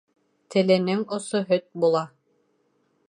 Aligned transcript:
Теленең 0.55 1.03
осо 1.17 1.41
һөт 1.51 1.67
була 1.85 2.05